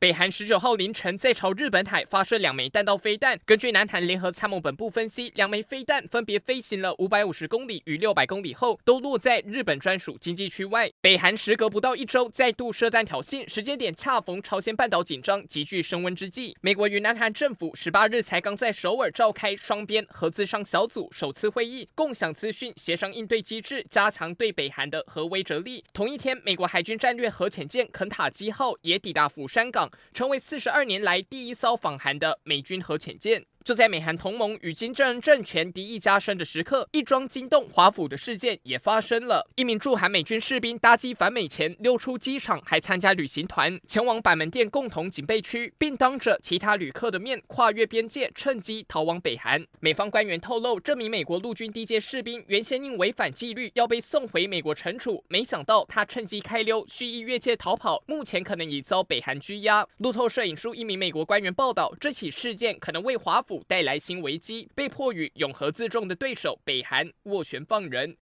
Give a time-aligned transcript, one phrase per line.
[0.00, 3.38] 北韩十九号凌晨在朝日本海发射两枚弹道飞弹。
[3.44, 10.90] 根据南韩联合参谋本部分析，两枚飞弹分别飞行了五百五十公里与六百公里后，都落在日本专属经济区外。
[11.02, 16.56] 北韩时隔不到一周再度射弹挑衅，时间点恰逢朝鲜半岛紧张急剧升温之际。
[16.62, 25.84] 美国与南韩政府十八日才刚在首尔召开双边核资商小组首次会议，共享资讯，协商应对机制，加强对北韩的核威慑力。
[25.92, 29.89] 同一天，美国海军战略核潜舰肯塔基号也抵达釜山港。
[30.12, 33.44] 成为四十二年来第一艘访韩的美军核潜舰。
[33.70, 39.48] 就在美韩同盟与金正恩政权敌意加深的时刻，一桩惊动华府的事件也发生了。
[39.54, 49.64] 一名驻韩美军士兵搭机返美前溜出机场，还参加旅行团前往板门店共同警备区，并当着其他旅客的面跨越边界，趁机逃往北韩。
[49.78, 59.86] 美方官员透露，这名美国陆军低阶士兵原先因违反纪律要被送回美国惩处，没想到他趁机开溜，蓄意越界逃跑，目前可能已遭北韩拘押。
[59.98, 68.16] 路透社引述一名美国官员报道，这起事件可能为华府带来新危机，被迫与永和自重的对手北韩斡旋放人。